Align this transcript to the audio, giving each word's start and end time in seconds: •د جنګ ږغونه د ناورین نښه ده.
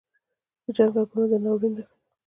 •د 0.63 0.65
جنګ 0.75 0.91
ږغونه 1.03 1.25
د 1.31 1.33
ناورین 1.43 1.71
نښه 1.75 1.85
ده. 1.87 1.93